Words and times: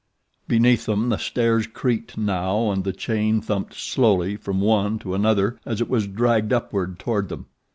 Beneath 0.47 0.87
them 0.87 1.09
the 1.09 1.17
stairs 1.17 1.67
creaked 1.67 2.17
now 2.17 2.71
and 2.71 2.83
the 2.85 2.91
chain 2.91 3.39
thumped 3.39 3.75
slowly 3.75 4.35
from 4.35 4.59
one 4.59 4.97
to 4.97 5.13
another 5.13 5.59
as 5.63 5.79
it 5.79 5.89
was 5.91 6.07
dragged 6.07 6.51
upward 6.51 6.97
toward 6.97 7.29
them. 7.29 7.45